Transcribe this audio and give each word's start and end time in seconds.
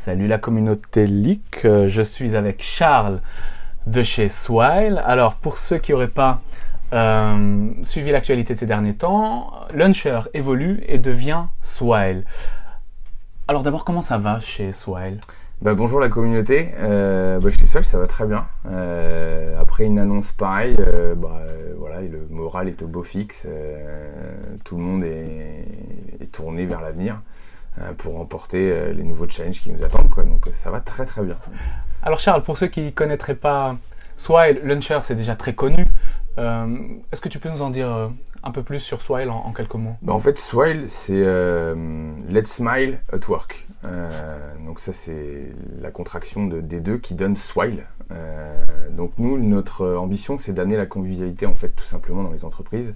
Salut 0.00 0.28
la 0.28 0.38
communauté 0.38 1.06
Leak, 1.06 1.66
euh, 1.66 1.86
je 1.86 2.00
suis 2.00 2.34
avec 2.34 2.62
Charles 2.62 3.20
de 3.86 4.02
chez 4.02 4.30
Swile. 4.30 5.02
Alors 5.04 5.34
pour 5.34 5.58
ceux 5.58 5.76
qui 5.76 5.92
n'auraient 5.92 6.08
pas 6.08 6.40
euh, 6.94 7.68
suivi 7.82 8.10
l'actualité 8.10 8.54
de 8.54 8.58
ces 8.58 8.64
derniers 8.64 8.94
temps, 8.94 9.52
Launcher 9.74 10.20
évolue 10.32 10.82
et 10.88 10.96
devient 10.96 11.44
Swile. 11.60 12.24
Alors 13.46 13.62
d'abord 13.62 13.84
comment 13.84 14.00
ça 14.00 14.16
va 14.16 14.40
chez 14.40 14.72
Swile? 14.72 15.20
Bah, 15.60 15.74
bonjour 15.74 16.00
la 16.00 16.08
communauté, 16.08 16.70
euh, 16.78 17.38
bah, 17.38 17.50
chez 17.50 17.66
Swile 17.66 17.84
ça 17.84 17.98
va 17.98 18.06
très 18.06 18.24
bien. 18.24 18.46
après 19.60 19.84
une 19.84 19.98
annonce 19.98 20.32
pareille, 20.32 20.76
bah, 21.18 21.42
voilà, 21.76 22.00
le 22.00 22.26
moral 22.30 22.68
est 22.68 22.80
au 22.80 22.86
beau 22.86 23.02
fixe, 23.02 23.46
tout 24.64 24.78
le 24.78 24.82
monde 24.82 25.04
est 25.04 26.32
tourné 26.32 26.64
vers 26.64 26.80
l'avenir. 26.80 27.20
Euh, 27.82 27.92
pour 27.96 28.14
remporter 28.14 28.70
euh, 28.70 28.92
les 28.92 29.02
nouveaux 29.02 29.28
challenges 29.28 29.60
qui 29.60 29.70
nous 29.70 29.82
attendent. 29.84 30.10
Quoi. 30.10 30.24
Donc 30.24 30.46
euh, 30.46 30.50
ça 30.52 30.70
va 30.70 30.80
très 30.80 31.06
très 31.06 31.22
bien. 31.22 31.36
Alors 32.02 32.18
Charles, 32.18 32.42
pour 32.42 32.58
ceux 32.58 32.66
qui 32.66 32.82
ne 32.82 32.90
connaîtraient 32.90 33.34
pas 33.34 33.76
Swile, 34.16 34.60
Launcher 34.64 35.00
c'est 35.02 35.14
déjà 35.14 35.36
très 35.36 35.54
connu. 35.54 35.84
Est-ce 36.38 37.20
que 37.20 37.28
tu 37.28 37.38
peux 37.38 37.50
nous 37.50 37.60
en 37.60 37.68
dire 37.68 38.10
un 38.42 38.50
peu 38.50 38.62
plus 38.62 38.78
sur 38.78 39.02
Swile 39.02 39.28
en, 39.28 39.52
quelques 39.52 39.74
mots? 39.74 39.96
Bah, 40.00 40.14
En 40.14 40.18
fait, 40.18 40.38
Swile, 40.38 40.88
c'est 40.88 41.22
Let's 42.30 42.50
Smile 42.50 43.00
at 43.12 43.28
Work. 43.28 43.66
donc 44.64 44.80
ça, 44.80 44.94
c'est 44.94 45.52
la 45.82 45.90
contraction 45.90 46.46
de, 46.46 46.62
des 46.62 46.80
deux 46.80 46.96
qui 46.96 47.14
donne 47.14 47.36
Swile. 47.36 47.84
Donc 48.90 49.12
nous, 49.18 49.38
notre 49.38 49.94
ambition, 49.94 50.36
c'est 50.38 50.52
d'amener 50.52 50.76
la 50.76 50.86
convivialité, 50.86 51.46
en 51.46 51.54
fait, 51.54 51.70
tout 51.70 51.84
simplement 51.84 52.22
dans 52.22 52.32
les 52.32 52.44
entreprises. 52.44 52.94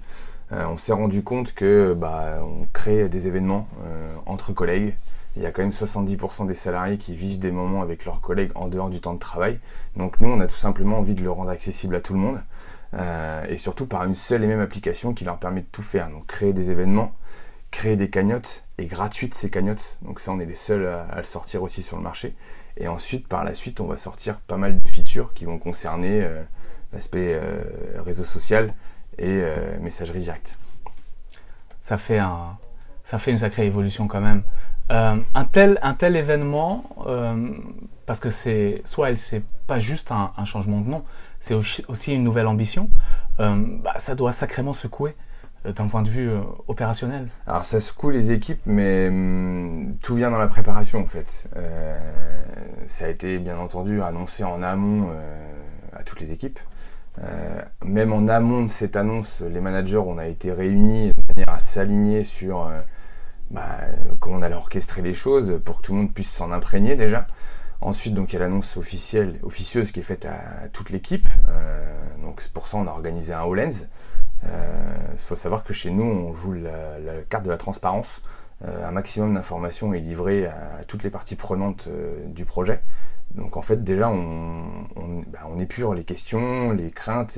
Euh, 0.51 0.65
on 0.67 0.77
s'est 0.77 0.93
rendu 0.93 1.23
compte 1.23 1.53
que 1.53 1.93
bah, 1.93 2.39
on 2.43 2.67
crée 2.71 3.09
des 3.09 3.27
événements 3.27 3.67
euh, 3.85 4.15
entre 4.25 4.53
collègues. 4.53 4.95
Il 5.35 5.41
y 5.41 5.45
a 5.45 5.51
quand 5.51 5.63
même 5.63 5.71
70% 5.71 6.47
des 6.47 6.53
salariés 6.53 6.97
qui 6.97 7.13
vivent 7.13 7.39
des 7.39 7.51
moments 7.51 7.81
avec 7.81 8.05
leurs 8.05 8.21
collègues 8.21 8.51
en 8.55 8.67
dehors 8.67 8.89
du 8.89 9.01
temps 9.01 9.13
de 9.13 9.19
travail. 9.19 9.59
Donc 9.97 10.19
nous, 10.21 10.29
on 10.29 10.39
a 10.39 10.47
tout 10.47 10.55
simplement 10.55 10.99
envie 10.99 11.15
de 11.15 11.23
le 11.23 11.31
rendre 11.31 11.49
accessible 11.49 11.95
à 11.95 12.01
tout 12.01 12.13
le 12.13 12.19
monde. 12.19 12.41
Euh, 12.93 13.43
et 13.49 13.57
surtout 13.57 13.87
par 13.87 14.05
une 14.05 14.15
seule 14.15 14.43
et 14.43 14.47
même 14.47 14.61
application 14.61 15.13
qui 15.13 15.25
leur 15.25 15.37
permet 15.37 15.61
de 15.61 15.67
tout 15.71 15.81
faire. 15.81 16.09
Donc 16.09 16.27
créer 16.27 16.53
des 16.53 16.71
événements, 16.71 17.13
créer 17.71 17.97
des 17.97 18.09
cagnottes 18.09 18.63
et 18.77 18.85
gratuites 18.85 19.33
ces 19.33 19.49
cagnottes. 19.49 19.97
Donc 20.03 20.21
ça, 20.21 20.31
on 20.31 20.39
est 20.39 20.45
les 20.45 20.53
seuls 20.53 20.87
à, 20.87 21.17
le 21.17 21.23
sortir 21.23 21.63
aussi 21.63 21.81
sur 21.81 21.97
le 21.97 22.03
marché. 22.03 22.33
Et 22.77 22.87
ensuite, 22.87 23.27
par 23.27 23.43
la 23.43 23.53
suite, 23.53 23.79
on 23.79 23.85
va 23.85 23.97
sortir 23.97 24.39
pas 24.39 24.57
mal 24.57 24.81
de 24.81 24.87
features 24.87 25.33
qui 25.33 25.45
vont 25.45 25.57
concerner 25.57 26.27
l'aspect 26.91 27.39
réseau 28.05 28.23
social, 28.23 28.73
et 29.17 29.41
euh, 29.41 29.77
messagerie 29.79 30.19
directe. 30.19 30.57
Ça 31.81 31.97
fait, 31.97 32.19
un, 32.19 32.57
ça 33.03 33.17
fait 33.17 33.31
une 33.31 33.37
sacrée 33.37 33.65
évolution 33.65 34.07
quand 34.07 34.21
même. 34.21 34.43
Euh, 34.91 35.17
un, 35.33 35.45
tel, 35.45 35.79
un 35.81 35.93
tel 35.93 36.15
événement, 36.15 36.89
euh, 37.07 37.49
parce 38.05 38.19
que 38.19 38.29
c'est 38.29 38.81
soit 38.85 39.09
elle 39.09 39.17
c'est 39.17 39.43
pas 39.67 39.79
juste 39.79 40.11
un, 40.11 40.45
changement 40.45 40.79
de 40.81 40.89
nom, 40.89 41.03
c'est 41.39 41.55
aussi 41.55 42.13
une 42.13 42.23
nouvelle 42.23 42.47
ambition, 42.47 42.89
bah, 43.39 43.95
ça 43.97 44.13
doit 44.13 44.31
sacrément 44.31 44.73
secouer 44.73 45.15
d'un 45.73 45.87
point 45.87 46.01
de 46.01 46.09
vue 46.09 46.29
opérationnel. 46.67 47.29
Alors 47.47 47.65
ça 47.65 47.79
secoue 47.79 48.09
les 48.09 48.31
équipes, 48.31 48.61
mais 48.65 49.07
hum, 49.07 49.95
tout 50.01 50.15
vient 50.15 50.31
dans 50.31 50.37
la 50.37 50.47
préparation 50.47 51.01
en 51.01 51.07
fait. 51.07 51.47
ça 52.85 53.05
a 53.05 53.07
été 53.07 53.39
bien 53.39 53.57
entendu 53.57 54.01
annoncé 54.01 54.43
en 54.43 54.61
amont 54.61 55.09
à 55.93 56.03
toutes 56.03 56.19
les 56.19 56.31
équipes. 56.31 56.59
Euh, 57.23 57.61
même 57.83 58.11
en 58.11 58.27
amont 58.27 58.63
de 58.63 58.69
cette 58.69 58.95
annonce, 58.95 59.41
les 59.41 59.61
managers, 59.61 59.97
on 59.97 60.17
a 60.17 60.27
été 60.27 60.51
réunis 60.51 61.13
de 61.13 61.33
manière 61.33 61.49
à 61.49 61.59
s'aligner 61.59 62.23
sur 62.23 62.67
euh, 62.67 62.81
bah, 63.51 63.77
comment 64.19 64.37
on 64.37 64.41
allait 64.41 64.55
orchestrer 64.55 65.01
les 65.01 65.13
choses 65.13 65.61
pour 65.63 65.77
que 65.77 65.83
tout 65.83 65.93
le 65.93 65.99
monde 65.99 66.13
puisse 66.13 66.31
s'en 66.31 66.51
imprégner 66.51 66.95
déjà. 66.95 67.27
Ensuite, 67.81 68.13
donc, 68.13 68.33
il 68.33 68.35
y 68.35 68.37
a 68.37 68.39
l'annonce 68.39 68.77
officielle, 68.77 69.39
officieuse 69.43 69.91
qui 69.91 69.99
est 69.99 70.03
faite 70.03 70.25
à, 70.25 70.67
toute 70.69 70.89
l'équipe. 70.89 71.27
Euh, 71.49 71.85
donc, 72.21 72.45
pour 72.49 72.67
ça, 72.67 72.77
on 72.77 72.87
a 72.87 72.91
organisé 72.91 73.33
un 73.33 73.43
All-Lens. 73.43 73.87
Il 74.43 75.17
faut 75.17 75.35
savoir 75.35 75.63
que 75.63 75.73
chez 75.73 75.91
nous, 75.91 76.03
on 76.03 76.33
joue 76.33 76.53
la, 76.53 77.21
carte 77.29 77.45
de 77.45 77.49
la 77.49 77.57
transparence. 77.57 78.21
un 78.63 78.91
maximum 78.91 79.33
d'informations 79.33 79.93
est 79.93 79.99
livré 79.99 80.45
à, 80.45 80.83
toutes 80.87 81.03
les 81.03 81.09
parties 81.09 81.35
prenantes 81.35 81.87
du 82.27 82.45
projet. 82.45 82.81
Donc 83.33 83.57
en 83.57 83.61
fait 83.61 83.83
déjà 83.83 84.09
on, 84.09 85.23
bah, 85.27 85.39
épure 85.59 85.93
les 85.93 86.03
questions, 86.03 86.71
les 86.71 86.91
craintes, 86.91 87.37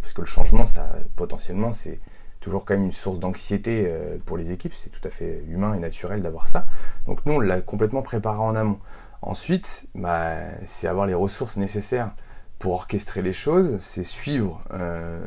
parce 0.00 0.12
que 0.12 0.20
le 0.20 0.26
changement, 0.26 0.66
ça 0.66 0.90
potentiellement 1.16 1.72
c'est 1.72 2.00
toujours 2.40 2.64
quand 2.64 2.74
même 2.74 2.84
une 2.84 2.92
source 2.92 3.18
d'anxiété 3.18 3.84
euh, 3.86 4.18
pour 4.24 4.36
les 4.36 4.52
équipes, 4.52 4.72
c'est 4.74 4.90
tout 4.90 5.00
à 5.04 5.10
fait 5.10 5.42
humain 5.48 5.74
et 5.74 5.78
naturel 5.78 6.22
d'avoir 6.22 6.46
ça. 6.46 6.66
Donc 7.06 7.24
nous 7.26 7.34
on 7.34 7.40
l'a 7.40 7.60
complètement 7.60 8.02
préparé 8.02 8.38
en 8.38 8.54
amont. 8.54 8.78
Ensuite, 9.22 9.88
bah, 9.94 10.36
c'est 10.64 10.86
avoir 10.86 11.06
les 11.06 11.14
ressources 11.14 11.56
nécessaires 11.56 12.12
pour 12.58 12.74
orchestrer 12.74 13.22
les 13.22 13.32
choses, 13.32 13.78
c'est 13.78 14.04
suivre 14.04 14.62
euh, 14.72 15.20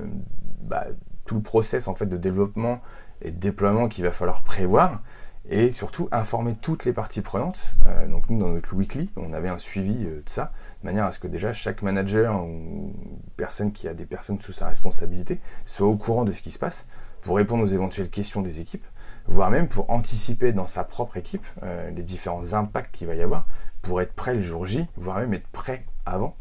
bah, 0.61 0.85
tout 1.31 1.38
le 1.38 1.42
process 1.42 1.88
en 1.88 1.96
fait 1.96 2.08
de 2.08 2.18
développement 2.18 2.81
et 3.22 3.31
de 3.31 3.38
déploiement 3.38 3.88
qu'il 3.88 4.03
va 4.03 4.12
falloir 4.12 4.42
prévoir 4.42 5.02
et 5.50 5.72
surtout 5.72 6.09
informer 6.12 6.56
toutes 6.59 6.84
les 6.84 6.92
parties 6.92 7.22
prenantes. 7.22 7.74
Euh, 7.88 8.06
donc 8.06 8.30
nous, 8.30 8.38
dans 8.38 8.50
notre 8.50 8.75
weekly, 8.75 9.09
on 9.16 9.31
avait 9.31 9.47
un 9.47 9.58
suivi 9.58 9.96
euh, 10.06 10.22
de 10.25 10.30
ça, 10.30 10.52
de 10.81 10.88
manière 10.88 11.06
à 11.06 11.12
ce 11.12 11.19
que 11.19 11.28
déjà 11.28 11.53
chaque 11.53 11.84
manager 11.84 12.44
ou 12.44 12.92
personne 13.38 13.72
qui 13.72 13.88
a 13.88 13.94
des 13.94 14.06
personnes 14.06 14.42
sous 14.42 14.52
sa 14.52 14.68
responsabilité 14.68 15.40
soit 15.64 15.88
au 15.88 15.96
courant 15.96 16.25
de 16.25 16.34
ce 16.34 16.42
qui 16.42 16.52
se 16.52 16.59
passe 16.59 16.86
pour 17.22 17.38
répondre 17.38 17.63
aux 17.63 17.68
éventuelles 17.68 18.09
questions 18.09 18.42
des 18.42 18.59
équipes, 18.59 18.86
voire 19.25 19.52
même 19.52 19.69
pour 19.69 19.90
anticiper 19.90 20.52
dans 20.52 20.68
sa 20.68 20.84
propre 20.84 21.16
équipe 21.16 21.48
euh, 21.63 21.92
les 21.92 22.03
différents 22.03 22.52
impacts 22.52 22.94
qu'il 22.94 23.08
va 23.08 23.16
y 23.16 23.22
avoir, 23.22 23.48
pour 23.81 24.02
être 24.02 24.12
prêt 24.12 24.34
le 24.34 24.42
jour 24.42 24.66
J, 24.66 24.86
voire 24.98 25.19
même 25.19 25.34
être 25.34 25.48
prêt 25.48 25.86
avant, 26.06 26.36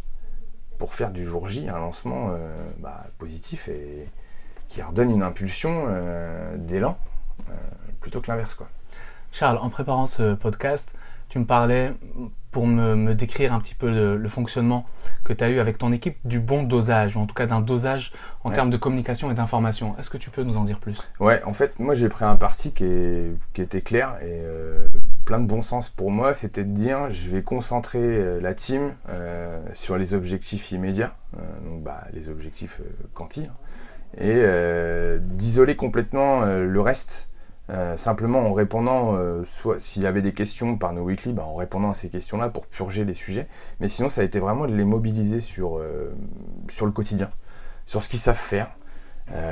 pour 0.79 0.95
faire 0.95 1.13
du 1.13 1.25
jour 1.25 1.47
J 1.47 1.69
un 1.69 1.79
lancement 1.79 2.31
bah, 2.79 3.07
positif 3.19 3.69
et 3.69 4.09
qui 4.71 4.83
redonne 4.83 5.11
une 5.11 5.23
impulsion 5.23 5.87
d'élan 6.57 6.97
plutôt 8.01 8.21
que 8.21 8.31
l'inverse. 8.31 8.55
quoi. 8.55 8.69
Charles, 9.33 9.59
en 9.59 9.69
préparant 9.69 10.07
ce 10.07 10.35
podcast, 10.35 10.93
tu 11.29 11.39
me 11.39 11.45
parlais, 11.45 11.93
pour 12.51 12.67
me, 12.67 13.15
décrire 13.15 13.53
un 13.53 13.61
petit 13.61 13.77
peu 13.77 14.17
le, 14.17 14.29
fonctionnement 14.29 14.85
que 15.25 15.33
tu 15.33 15.45
as 15.45 15.51
eu 15.51 15.61
avec 15.61 15.79
ton 15.79 15.93
équipe, 15.93 16.17
du 16.25 16.41
bon 16.41 16.65
dosage, 16.65 17.17
ou 17.17 17.21
en 17.21 17.27
tout 17.27 17.35
cas 17.35 17.47
d'un 17.47 17.61
dosage 17.61 18.13
en 18.43 18.51
termes 18.51 18.71
de 18.71 18.77
communication 18.77 19.31
et 19.31 19.35
d'information. 19.35 19.97
Est-ce 19.99 20.11
que 20.11 20.17
tu 20.17 20.31
peux 20.31 20.43
nous 20.43 20.57
en 20.57 20.65
dire 20.65 20.81
plus? 20.81 20.97
Ouais, 21.21 21.43
en 21.45 21.53
fait, 21.53 21.79
moi 21.79 21.95
j'ai 21.95 22.09
pris 22.09 22.25
un 22.25 22.37
parti 22.37 22.73
qui, 22.73 22.85
était 23.57 23.83
clair 23.83 24.17
et 24.23 24.41
euh, 24.43 24.89
plein 25.25 25.39
de 25.39 25.47
bon 25.47 25.63
sens 25.63 25.89
pour 25.89 26.11
moi, 26.11 26.35
c'était 26.35 26.65
de 26.65 26.73
dire 26.73 27.11
je 27.11 27.29
vais 27.29 27.43
concentrer 27.43 28.01
euh, 28.01 28.41
la 28.41 28.55
team 28.55 28.95
euh, 29.09 29.61
sur 29.73 29.97
les 29.97 30.15
objectifs 30.15 30.73
immédiats, 30.73 31.15
donc 31.65 31.83
bah, 31.83 32.05
les 32.13 32.29
objectifs 32.29 32.81
quanti, 33.15 33.45
hein, 33.45 33.55
et 34.19 34.45
d'isoler 35.21 35.77
complètement 35.77 36.45
le 36.45 36.81
reste 36.81 37.31
euh, 37.71 37.97
simplement 37.97 38.41
en 38.41 38.53
répondant, 38.53 39.15
euh, 39.15 39.45
soit 39.45 39.79
s'il 39.79 40.03
y 40.03 40.07
avait 40.07 40.23
des 40.23 40.33
questions 40.33 40.77
par 40.77 40.93
nos 40.93 41.03
weekly, 41.03 41.33
bah, 41.33 41.45
en 41.45 41.55
répondant 41.55 41.91
à 41.91 41.95
ces 41.95 42.09
questions-là 42.09 42.49
pour 42.49 42.67
purger 42.67 43.05
les 43.05 43.15
sujets. 43.15 43.47
Mais 43.79 43.87
sinon, 43.87 44.09
ça 44.09 44.23
a 44.23 44.25
été 44.25 44.41
vraiment 44.41 44.67
de 44.67 44.75
les 44.75 44.85
mobiliser 44.85 45.39
sur, 45.39 45.79
euh, 45.79 46.13
sur 46.69 46.85
le 46.85 46.91
quotidien, 46.91 47.31
sur 47.87 48.03
ce 48.03 48.09
qu'ils 48.09 48.19
savent 48.19 48.37
faire, 48.37 48.71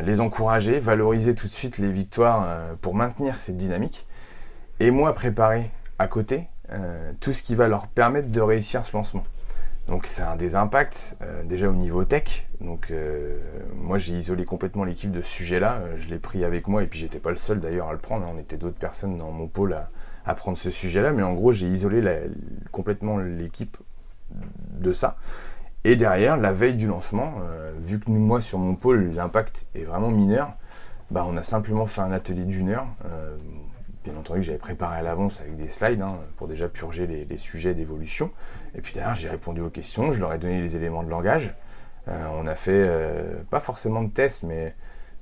les 0.04 0.20
encourager, 0.20 0.80
valoriser 0.80 1.36
tout 1.36 1.46
de 1.46 1.52
suite 1.52 1.78
les 1.78 1.92
victoires 1.92 2.74
pour 2.80 2.96
maintenir 2.96 3.36
cette 3.36 3.56
dynamique. 3.56 4.08
Et 4.80 4.90
moi, 4.90 5.12
préparer 5.12 5.70
à 6.00 6.08
côté 6.08 6.48
tout 7.20 7.32
ce 7.32 7.44
qui 7.44 7.54
va 7.54 7.68
leur 7.68 7.86
permettre 7.86 8.32
de 8.32 8.40
réussir 8.40 8.84
ce 8.84 8.96
lancement. 8.96 9.22
Donc 9.88 10.04
c'est 10.04 10.22
un 10.22 10.36
des 10.36 10.54
impacts 10.54 11.16
euh, 11.22 11.42
déjà 11.44 11.68
au 11.68 11.72
niveau 11.72 12.04
tech. 12.04 12.46
Donc 12.60 12.90
euh, 12.90 13.38
moi 13.74 13.96
j'ai 13.96 14.12
isolé 14.12 14.44
complètement 14.44 14.84
l'équipe 14.84 15.10
de 15.10 15.22
ce 15.22 15.28
sujet-là. 15.28 15.76
Euh, 15.76 15.96
je 15.96 16.08
l'ai 16.08 16.18
pris 16.18 16.44
avec 16.44 16.68
moi 16.68 16.82
et 16.82 16.86
puis 16.86 16.98
j'étais 16.98 17.18
pas 17.18 17.30
le 17.30 17.36
seul 17.36 17.58
d'ailleurs 17.58 17.88
à 17.88 17.92
le 17.92 17.98
prendre. 17.98 18.26
Hein. 18.26 18.32
On 18.34 18.38
était 18.38 18.58
d'autres 18.58 18.78
personnes 18.78 19.16
dans 19.16 19.30
mon 19.30 19.48
pôle 19.48 19.74
à, 20.26 20.34
prendre 20.34 20.58
ce 20.58 20.70
sujet-là. 20.70 21.12
Mais 21.12 21.22
en 21.22 21.32
gros 21.32 21.52
j'ai 21.52 21.66
isolé 21.66 22.02
complètement 22.70 23.16
l'équipe 23.16 23.78
de 24.30 24.92
ça. 24.92 25.16
Et 25.84 25.96
derrière, 25.96 26.36
la 26.36 26.52
veille 26.52 26.74
du 26.74 26.86
lancement, 26.86 27.36
vu 27.78 27.98
que 27.98 28.10
nous, 28.10 28.20
moi 28.20 28.42
sur 28.42 28.58
mon 28.58 28.74
pôle 28.74 29.14
l'impact 29.14 29.64
est 29.74 29.84
vraiment 29.84 30.10
mineur, 30.10 30.52
bah, 31.10 31.24
on 31.26 31.34
a 31.38 31.42
simplement 31.42 31.86
fait 31.86 32.02
un 32.02 32.12
atelier 32.12 32.44
d'une 32.44 32.68
heure. 32.70 32.88
Bien 34.08 34.16
entendu, 34.16 34.42
j'avais 34.42 34.56
préparé 34.56 34.96
à 34.96 35.02
l'avance 35.02 35.38
avec 35.42 35.56
des 35.56 35.68
slides 35.68 36.00
hein, 36.00 36.18
pour 36.38 36.48
déjà 36.48 36.66
purger 36.66 37.06
les, 37.06 37.36
sujets 37.36 37.74
d'évolution. 37.74 38.30
Et 38.74 38.80
puis 38.80 38.94
derrière, 38.94 39.14
j'ai 39.14 39.28
répondu 39.28 39.60
aux 39.60 39.68
questions, 39.68 40.12
je 40.12 40.18
leur 40.18 40.32
ai 40.32 40.38
donné 40.38 40.62
les 40.62 40.76
éléments 40.76 41.02
de 41.02 41.10
langage. 41.10 41.54
Euh, 42.08 42.26
on 42.32 42.46
a 42.46 42.54
fait 42.54 42.70
euh, 42.72 43.42
pas 43.50 43.60
forcément 43.60 44.02
de 44.02 44.08
tests, 44.08 44.44
mais 44.44 44.74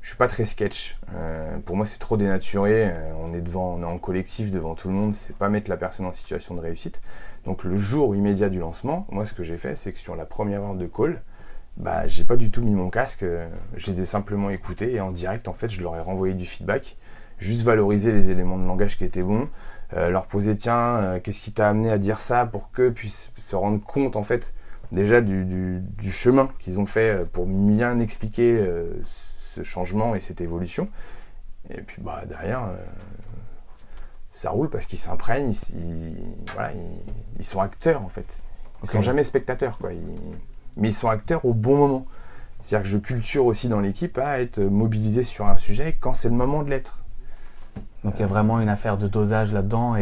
je 0.03 0.07
suis 0.07 0.17
pas 0.17 0.29
très 0.29 0.45
sketch. 0.45 1.01
Euh, 1.17 1.59
pour 1.65 1.75
moi, 1.75 1.85
c'est 1.85 1.99
trop 1.99 2.17
dénaturé. 2.17 2.93
on 3.19 3.35
est 3.35 3.41
devant, 3.41 3.75
on 3.75 3.83
est 3.83 3.87
en 3.87 3.99
collectif 3.99 4.53
devant 4.53 4.77
tout 4.77 4.87
le 4.87 4.95
monde. 4.95 5.15
C'est 5.15 5.35
pas 5.35 5.49
mettre 5.49 5.69
la 5.69 5.77
personne 5.77 6.07
en 6.07 6.13
situation 6.13 6.55
de 6.55 6.61
réussite. 6.61 7.03
Donc 7.45 7.65
le 7.65 7.77
jour 7.77 8.15
immédiat 8.15 8.51
du 8.51 8.61
lancement, 8.61 9.09
moi, 9.11 9.25
ce 9.25 9.35
que 9.35 9.43
j'ai 9.43 9.59
fait, 9.59 9.75
c'est 9.75 9.91
que 9.91 9.99
sur 9.99 10.15
la 10.15 10.27
première 10.27 10.63
heure 10.63 10.77
de 10.77 10.87
call, 10.87 11.23
bah, 11.77 12.07
j'ai 12.07 12.23
pas 12.23 12.37
du 12.37 12.53
tout 12.53 12.63
mis 12.63 12.71
mon 12.71 12.91
casque. 12.91 13.25
je 13.75 13.91
les 13.91 14.03
ai 14.03 14.05
simplement 14.05 14.49
écoutés 14.49 14.95
et 14.95 15.01
en 15.01 15.11
direct, 15.11 15.49
en 15.49 15.53
fait, 15.55 15.71
je 15.71 15.81
leur 15.81 15.97
ai 15.97 16.01
renvoyé 16.01 16.35
du 16.35 16.47
feedback 16.47 16.97
juste 17.39 17.63
valoriser 17.63 18.13
les 18.13 18.31
éléments 18.31 18.59
de 18.59 18.67
langage 18.67 18.97
qui 18.97 19.05
étaient 19.05 19.23
bons, 19.23 19.49
leur 19.93 20.27
poser 20.27 20.57
tiens, 20.57 21.21
qu'est-ce 21.23 21.41
qui 21.41 21.53
t'a 21.53 21.69
amené 21.69 21.91
à 21.91 21.99
dire 21.99 22.19
ça 22.19 22.47
pour 22.47 22.71
qu'eux 22.73 22.93
puissent 22.93 23.33
se 23.39 23.55
rendre 23.55 23.81
compte 23.83 24.17
en 24.17 24.23
fait 24.23 24.53
déjà 24.91 25.21
du, 25.21 25.83
chemin 26.11 26.49
qu'ils 26.59 26.81
ont 26.81 26.87
fait 26.87 27.25
pour 27.33 27.47
bien 27.47 27.99
expliquer 27.99 28.67
ce 29.05 29.63
changement 29.63 30.15
et 30.15 30.21
cette 30.21 30.41
évolution. 30.41 30.89
Et 31.71 31.83
puis 31.83 32.03
bah, 32.03 32.23
derrière, 32.27 32.69
ça 34.37 34.51
roule 34.51 34.69
parce 34.69 34.85
qu'ils 34.85 34.99
s'imprègnent, 34.99 35.51
ils, 37.39 37.45
sont 37.45 37.61
acteurs 37.61 38.03
en 38.03 38.11
fait. 38.11 38.27
Ils 38.83 38.89
sont 38.91 39.01
jamais 39.01 39.23
spectateurs, 39.23 39.79
quoi. 39.79 39.91
mais 40.77 40.89
ils 40.89 40.95
sont 40.95 41.09
acteurs 41.09 41.47
au 41.47 41.55
bon 41.55 41.77
moment. 41.77 42.07
C'est-à-dire 42.63 42.83
que 42.83 42.89
je 42.91 42.99
culture 42.99 43.47
aussi 43.47 43.71
dans 43.71 43.81
l'équipe 43.81 44.19
à 44.19 44.41
être 44.41 44.61
mobilisé 44.61 45.23
sur 45.23 45.47
un 45.47 45.57
sujet 45.57 45.97
quand 45.99 46.13
c'est 46.13 46.29
le 46.29 46.35
moment 46.35 46.63
de 46.63 46.69
l'être. 46.69 47.03
Donc 48.07 48.15
il 48.17 48.21
y 48.21 48.25
a 48.25 48.29
vraiment 48.29 48.61
une 48.61 48.69
affaire 48.69 48.97
de 48.97 49.09
dosage 49.09 49.53
là-dedans 49.53 49.97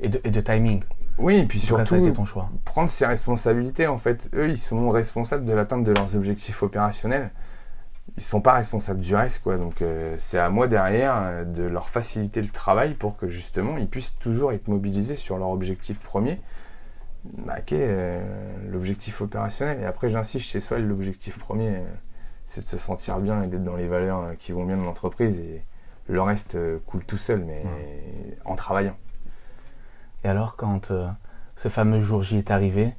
et, 0.00 0.08
de, 0.08 0.40
timing. 0.40 0.82
Oui, 1.18 1.36
et 1.36 1.44
puis 1.44 1.60
surtout, 1.60 2.10
ton 2.12 2.24
choix. 2.24 2.48
prendre 2.64 2.88
ses 2.88 3.04
responsabilités. 3.04 3.86
En 3.86 3.98
fait, 3.98 4.30
eux, 4.34 4.48
ils 4.48 4.56
sont 4.56 4.88
responsables 4.88 5.44
de 5.44 5.52
l'atteinte 5.52 5.84
de 5.84 5.92
leurs 5.92 6.16
objectifs 6.16 6.62
opérationnels 6.62 7.30
ils 8.16 8.22
sont 8.22 8.40
pas 8.40 8.54
responsables 8.54 9.00
du 9.00 9.14
reste, 9.14 9.42
quoi. 9.42 9.56
Donc 9.56 9.82
euh, 9.82 10.14
c'est 10.18 10.38
à 10.38 10.50
moi 10.50 10.66
derrière 10.66 11.14
euh, 11.16 11.44
de 11.44 11.62
leur 11.62 11.88
faciliter 11.88 12.42
le 12.42 12.48
travail 12.48 12.94
pour 12.94 13.16
que 13.16 13.28
justement 13.28 13.76
ils 13.78 13.88
puissent 13.88 14.18
toujours 14.18 14.52
être 14.52 14.68
mobilisés 14.68 15.14
sur 15.14 15.38
leur 15.38 15.50
objectif 15.50 16.00
premier, 16.00 16.40
bah, 17.24 17.60
qui 17.60 17.76
est 17.76 17.86
euh, 17.88 18.20
l'objectif 18.70 19.20
opérationnel. 19.20 19.80
Et 19.80 19.84
après 19.84 20.10
j'insiste 20.10 20.46
chez 20.46 20.60
soi, 20.60 20.78
l'objectif 20.78 21.38
premier, 21.38 21.82
c'est 22.44 22.62
de 22.62 22.68
se 22.68 22.78
sentir 22.78 23.18
bien 23.20 23.42
et 23.42 23.46
d'être 23.46 23.64
dans 23.64 23.76
les 23.76 23.88
valeurs 23.88 24.36
qui 24.38 24.52
vont 24.52 24.64
bien 24.64 24.76
dans 24.76 24.84
l'entreprise 24.84 25.38
et 25.38 25.62
le 26.10 26.22
reste 26.22 26.58
coule 26.86 27.04
tout 27.04 27.16
seul, 27.16 27.44
mais 27.44 27.62
en 28.44 28.56
travaillant. 28.56 28.96
Et 30.24 30.28
alors 30.28 30.56
quand 30.56 30.92
ce 31.56 31.68
fameux 31.68 32.00
jour 32.00 32.22
J 32.22 32.38
est 32.38 32.50
arrivé, 32.50 32.94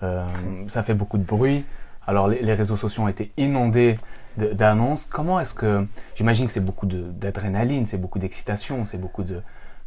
ça 0.00 0.82
fait 0.82 0.94
beaucoup 0.94 1.18
de 1.18 1.24
bruit. 1.24 1.64
Alors 2.06 2.28
les 2.28 2.54
réseaux 2.54 2.76
sociaux 2.76 3.04
ont 3.04 3.08
été 3.08 3.32
inondés 3.36 3.96
d'annonces. 4.36 5.04
Comment 5.06 5.40
est-ce 5.40 5.54
que. 5.54 5.86
J'imagine 6.14 6.46
que 6.46 6.52
c'est 6.52 6.64
beaucoup 6.64 6.86
d'adrénaline, 6.86 7.86
c'est 7.86 7.98
beaucoup 7.98 8.18
d'excitation, 8.18 8.84
c'est 8.84 8.98
beaucoup 8.98 9.24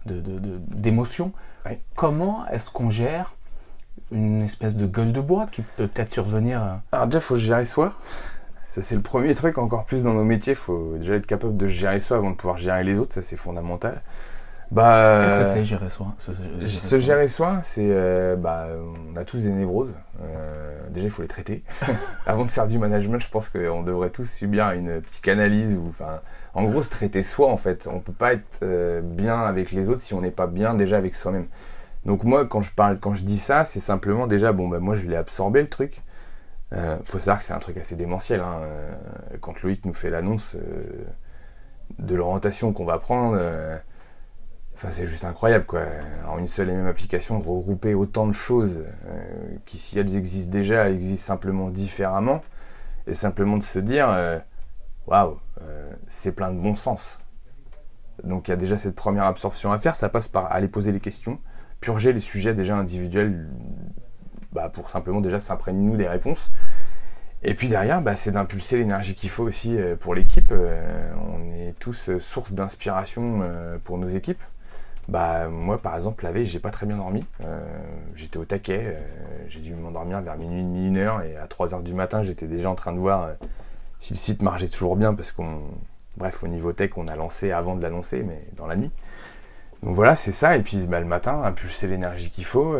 d'émotions. 0.05 1.31
De, 1.65 1.75
Comment 1.95 2.47
est-ce 2.47 2.69
qu'on 2.69 2.89
gère 2.89 3.35
une 4.11 4.41
espèce 4.41 4.75
de 4.75 4.85
gueule 4.85 5.13
de 5.13 5.21
bois 5.21 5.47
qui 5.51 5.61
peut 5.61 5.87
peut-être 5.87 6.11
survenir 6.11 6.61
euh? 6.61 6.75
Alors, 6.91 7.07
déjà, 7.07 7.19
il 7.19 7.21
faut 7.21 7.35
gérer 7.35 7.65
soi. 7.65 7.93
Ça, 8.71 8.81
c'est 8.81 8.95
le 8.95 9.01
premier 9.01 9.35
truc, 9.35 9.57
encore 9.57 9.83
plus 9.83 10.03
dans 10.03 10.13
nos 10.13 10.23
métiers. 10.23 10.53
Il 10.53 10.55
faut 10.55 10.95
déjà 10.97 11.15
être 11.15 11.27
capable 11.27 11.57
de 11.57 11.67
gérer 11.67 11.99
soi 11.99 12.15
avant 12.15 12.29
de 12.29 12.37
pouvoir 12.37 12.55
gérer 12.55 12.85
les 12.85 12.99
autres. 12.99 13.13
Ça, 13.13 13.21
c'est 13.21 13.35
fondamental. 13.35 14.01
Bah, 14.71 15.23
Qu'est-ce 15.23 15.35
que 15.35 15.43
c'est 15.43 15.65
gérer 15.65 15.89
soi? 15.89 16.15
Se 16.17 16.97
gérer, 16.97 17.27
soi, 17.27 17.59
c'est. 17.61 17.89
Euh, 17.89 18.37
bah, 18.37 18.67
on 19.13 19.17
a 19.17 19.25
tous 19.25 19.39
des 19.39 19.49
névroses. 19.49 19.91
Euh, 20.23 20.79
déjà, 20.89 21.07
il 21.07 21.09
faut 21.09 21.21
les 21.21 21.27
traiter. 21.27 21.65
Avant 22.25 22.45
de 22.45 22.49
faire 22.49 22.65
du 22.65 22.79
management, 22.79 23.19
je 23.19 23.27
pense 23.27 23.49
qu'on 23.49 23.83
devrait 23.83 24.09
tous 24.09 24.23
subir 24.23 24.71
une 24.71 25.01
psychanalyse. 25.01 25.75
Ou, 25.75 25.91
en 26.53 26.63
gros, 26.63 26.81
se 26.81 26.89
traiter 26.89 27.23
soi, 27.23 27.49
en 27.49 27.57
fait. 27.57 27.89
On 27.91 27.99
peut 27.99 28.13
pas 28.13 28.31
être 28.31 28.59
euh, 28.63 29.01
bien 29.03 29.41
avec 29.41 29.73
les 29.73 29.89
autres 29.89 29.99
si 29.99 30.13
on 30.13 30.21
n'est 30.21 30.31
pas 30.31 30.47
bien 30.47 30.75
déjà 30.75 30.95
avec 30.95 31.13
soi-même. 31.13 31.47
Donc, 32.05 32.23
moi, 32.23 32.45
quand 32.45 32.61
je 32.61 32.71
parle, 32.71 32.99
quand 32.99 33.15
je 33.15 33.23
dis 33.23 33.37
ça, 33.37 33.65
c'est 33.65 33.81
simplement 33.81 34.27
déjà, 34.27 34.53
bon, 34.53 34.69
bah, 34.69 34.79
moi, 34.79 34.95
je 34.95 35.05
l'ai 35.07 35.17
absorbé 35.17 35.59
le 35.61 35.67
truc. 35.67 36.01
Euh, 36.73 36.97
faut 37.03 37.19
savoir 37.19 37.39
que 37.39 37.43
c'est 37.43 37.53
un 37.53 37.59
truc 37.59 37.77
assez 37.77 37.95
démentiel. 37.95 38.41
Hein. 38.41 38.61
Quand 39.41 39.61
Loïc 39.61 39.85
nous 39.85 39.93
fait 39.93 40.09
l'annonce 40.09 40.55
de 41.99 42.15
l'orientation 42.15 42.71
qu'on 42.71 42.85
va 42.85 42.97
prendre 42.99 43.37
c'est 44.89 45.05
juste 45.05 45.25
incroyable, 45.25 45.65
quoi. 45.65 45.83
En 46.27 46.39
une 46.39 46.47
seule 46.47 46.69
et 46.69 46.73
même 46.73 46.87
application, 46.87 47.39
regrouper 47.39 47.93
autant 47.93 48.25
de 48.25 48.31
choses 48.31 48.83
euh, 49.05 49.57
qui, 49.65 49.77
si 49.77 49.99
elles 49.99 50.15
existent 50.15 50.51
déjà, 50.51 50.89
existent 50.89 51.27
simplement 51.27 51.69
différemment. 51.69 52.41
Et 53.07 53.13
simplement 53.13 53.57
de 53.57 53.63
se 53.63 53.79
dire, 53.79 54.09
euh, 54.09 54.39
waouh, 55.05 55.39
euh, 55.61 55.91
c'est 56.07 56.31
plein 56.31 56.51
de 56.51 56.59
bon 56.59 56.75
sens. 56.75 57.19
Donc 58.23 58.47
il 58.47 58.51
y 58.51 58.53
a 58.53 58.57
déjà 58.57 58.77
cette 58.77 58.95
première 58.95 59.25
absorption 59.25 59.71
à 59.71 59.77
faire. 59.77 59.95
Ça 59.95 60.09
passe 60.09 60.27
par 60.27 60.51
aller 60.51 60.67
poser 60.67 60.91
les 60.91 60.99
questions, 60.99 61.39
purger 61.79 62.13
les 62.13 62.19
sujets 62.19 62.53
déjà 62.53 62.75
individuels 62.75 63.49
bah, 64.53 64.69
pour 64.69 64.89
simplement 64.89 65.21
déjà 65.21 65.39
s'imprégner 65.39 65.81
nous 65.81 65.97
des 65.97 66.07
réponses. 66.07 66.51
Et 67.43 67.55
puis 67.55 67.67
derrière, 67.67 68.01
bah, 68.01 68.15
c'est 68.15 68.31
d'impulser 68.31 68.77
l'énergie 68.77 69.15
qu'il 69.15 69.29
faut 69.29 69.43
aussi 69.43 69.77
pour 69.99 70.13
l'équipe. 70.13 70.51
on 70.51 71.51
est 71.53 71.73
tous 71.79 72.17
source 72.19 72.53
d'inspiration 72.53 73.41
pour 73.83 73.97
nos 73.97 74.07
équipes. 74.09 74.41
Bah 75.07 75.49
moi 75.49 75.77
par 75.77 75.95
exemple 75.97 76.23
la 76.23 76.31
veille 76.31 76.45
j'ai 76.45 76.59
pas 76.59 76.69
très 76.69 76.85
bien 76.85 76.97
dormi. 76.97 77.25
Euh, 77.43 77.59
j'étais 78.15 78.37
au 78.37 78.45
taquet, 78.45 78.81
euh, 78.85 79.01
j'ai 79.47 79.59
dû 79.59 79.73
m'endormir 79.73 80.21
vers 80.21 80.37
minuit, 80.37 80.63
demi, 80.63 80.87
une 80.87 80.97
heure 80.97 81.21
et 81.23 81.35
à 81.37 81.47
3 81.47 81.73
heures 81.73 81.81
du 81.81 81.93
matin 81.93 82.21
j'étais 82.21 82.47
déjà 82.47 82.69
en 82.69 82.75
train 82.75 82.93
de 82.93 82.99
voir 82.99 83.23
euh, 83.23 83.33
si 83.97 84.13
le 84.13 84.17
site 84.17 84.41
marchait 84.41 84.67
toujours 84.67 84.95
bien 84.95 85.13
parce 85.13 85.31
qu'on 85.31 85.61
bref 86.17 86.43
au 86.43 86.47
niveau 86.47 86.71
tech 86.71 86.91
on 86.97 87.07
a 87.07 87.15
lancé 87.15 87.51
avant 87.51 87.75
de 87.75 87.81
l'annoncer 87.81 88.23
mais 88.23 88.41
dans 88.55 88.67
la 88.67 88.75
nuit. 88.75 88.91
Donc 89.83 89.95
voilà 89.95 90.15
c'est 90.15 90.31
ça 90.31 90.55
et 90.55 90.61
puis 90.61 90.77
bah, 90.87 90.99
le 90.99 91.07
matin 91.07 91.41
impulser 91.43 91.87
l'énergie 91.87 92.29
qu'il 92.29 92.45
faut. 92.45 92.77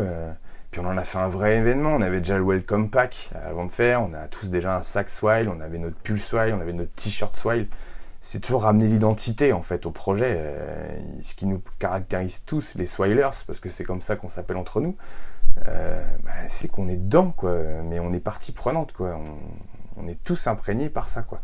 Puis 0.72 0.80
on 0.80 0.86
en 0.86 0.96
a 0.96 1.04
fait 1.04 1.18
un 1.18 1.28
vrai 1.28 1.58
événement, 1.58 1.90
on 1.90 2.02
avait 2.02 2.18
déjà 2.18 2.36
le 2.36 2.44
welcome 2.44 2.90
pack 2.90 3.30
avant 3.46 3.66
de 3.66 3.70
faire, 3.70 4.02
on 4.02 4.12
a 4.12 4.26
tous 4.26 4.48
déjà 4.48 4.76
un 4.76 4.82
sac 4.82 5.08
Swile, 5.08 5.48
on 5.48 5.60
avait 5.60 5.78
notre 5.78 5.96
pull 5.96 6.18
Swile, 6.18 6.54
on 6.54 6.60
avait 6.60 6.72
notre 6.72 6.92
t-shirt 6.94 7.32
Swile 7.36 7.68
c'est 8.22 8.38
toujours 8.38 8.62
ramener 8.62 8.86
l'identité 8.86 9.52
en 9.52 9.62
fait 9.62 9.84
au 9.84 9.90
projet. 9.90 10.36
Euh, 10.38 10.96
ce 11.20 11.34
qui 11.34 11.44
nous 11.44 11.60
caractérise 11.80 12.44
tous, 12.46 12.76
les 12.76 12.86
Swilers, 12.86 13.30
parce 13.46 13.58
que 13.58 13.68
c'est 13.68 13.84
comme 13.84 14.00
ça 14.00 14.14
qu'on 14.14 14.28
s'appelle 14.28 14.56
entre 14.56 14.80
nous, 14.80 14.96
euh, 15.66 16.00
bah, 16.22 16.30
c'est 16.46 16.68
qu'on 16.68 16.86
est 16.86 16.96
dedans, 16.96 17.34
quoi. 17.36 17.58
Mais 17.84 17.98
on 17.98 18.12
est 18.12 18.20
partie 18.20 18.52
prenante, 18.52 18.92
quoi. 18.92 19.18
On, 19.96 20.08
est 20.08 20.22
tous 20.24 20.46
imprégnés 20.46 20.88
par 20.88 21.08
ça, 21.08 21.22
quoi. 21.22 21.40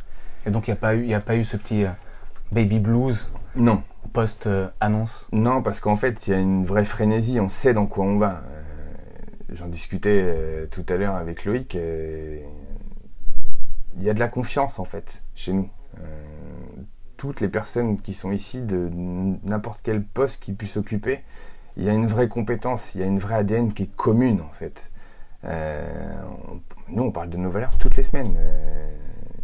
Et 0.47 0.51
donc 0.51 0.69
il 0.69 0.71
n'y 0.71 0.79
a, 0.79 0.81
pas 0.81 0.95
eu, 0.95 1.13
a 1.13 1.21
pas 1.21 1.35
eu 1.35 1.45
ce 1.45 1.57
petit 1.57 1.85
euh, 1.85 1.91
baby 2.53 2.79
blues 2.79 3.33
Non. 3.57 3.83
Post-annonce 4.13 5.29
Non, 5.33 5.63
parce 5.63 5.81
qu'en 5.81 5.97
fait, 5.97 6.29
il 6.29 6.31
y 6.31 6.35
a 6.35 6.39
une 6.39 6.65
vraie 6.65 6.85
frénésie, 6.85 7.41
on 7.41 7.49
sait 7.49 7.75
dans 7.75 7.87
quoi 7.87 8.05
on 8.05 8.19
va. 8.19 8.41
J'en 9.53 9.69
discutais 9.69 10.69
tout 10.71 10.85
à 10.89 10.97
l'heure 10.97 11.15
avec 11.15 11.45
Loïc. 11.45 11.75
Il 11.75 12.43
y 14.03 14.11
a 14.11 14.15
de 14.15 14.19
la 14.19 14.29
confiance, 14.29 14.79
en 14.79 14.85
fait, 14.85 15.23
chez 15.35 15.53
nous 15.53 15.71
toutes 17.19 17.41
les 17.41 17.49
personnes 17.49 18.01
qui 18.01 18.15
sont 18.15 18.31
ici 18.31 18.63
de 18.63 18.89
n'importe 19.45 19.81
quel 19.83 20.03
poste 20.03 20.43
qu'ils 20.43 20.57
puissent 20.57 20.79
occuper, 20.79 21.21
il 21.77 21.85
y 21.85 21.91
a 21.91 21.93
une 21.93 22.07
vraie 22.07 22.29
compétence, 22.29 22.95
il 22.95 23.03
y 23.03 23.05
a 23.05 23.07
une 23.07 23.19
vraie 23.19 23.35
ADN 23.35 23.75
qui 23.75 23.83
est 23.83 23.95
commune 23.95 24.41
en 24.41 24.53
fait. 24.53 24.91
Euh, 25.45 25.87
nous, 26.89 27.03
on 27.03 27.11
parle 27.13 27.29
de 27.29 27.37
nos 27.37 27.51
valeurs 27.51 27.77
toutes 27.79 27.97
les 27.97 28.03
semaines 28.03 28.35
euh, 28.39 28.91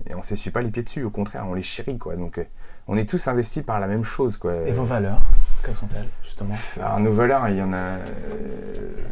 et 0.08 0.14
on 0.14 0.18
ne 0.18 0.22
s'essuie 0.22 0.50
pas 0.50 0.60
les 0.60 0.70
pieds 0.70 0.82
dessus, 0.82 1.04
au 1.04 1.10
contraire, 1.10 1.46
on 1.48 1.54
les 1.54 1.62
chérit 1.62 1.98
quoi. 1.98 2.16
Donc, 2.16 2.38
euh, 2.38 2.44
on 2.86 2.96
est 2.96 3.08
tous 3.08 3.28
investis 3.28 3.62
par 3.62 3.80
la 3.80 3.88
même 3.88 4.04
chose 4.04 4.36
quoi. 4.36 4.54
Et 4.66 4.72
vos 4.72 4.84
valeurs, 4.84 5.22
quelles 5.64 5.74
sont-elles 5.74 6.08
justement? 6.22 6.54
Alors, 6.76 7.00
nos 7.00 7.12
valeurs, 7.12 7.48
il 7.48 7.56
y 7.56 7.62
en 7.62 7.72
a 7.72 7.96